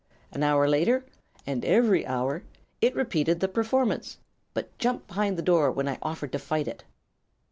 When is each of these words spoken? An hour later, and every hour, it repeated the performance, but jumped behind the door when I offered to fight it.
An 0.31 0.41
hour 0.41 0.67
later, 0.67 1.05
and 1.45 1.63
every 1.63 2.07
hour, 2.07 2.41
it 2.81 2.95
repeated 2.95 3.39
the 3.39 3.47
performance, 3.47 4.17
but 4.55 4.75
jumped 4.79 5.05
behind 5.05 5.37
the 5.37 5.43
door 5.43 5.71
when 5.71 5.87
I 5.87 5.99
offered 6.01 6.31
to 6.31 6.39
fight 6.39 6.67
it. 6.67 6.83